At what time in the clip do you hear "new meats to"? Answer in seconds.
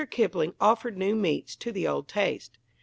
0.97-1.71